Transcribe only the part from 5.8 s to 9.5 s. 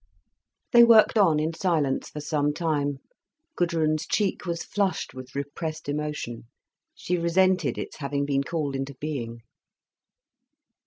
emotion. She resented its having been called into being.